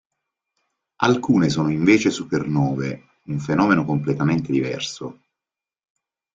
[1.03, 5.19] Alcune sono invece supernovae, un fenomeno completamente diverso.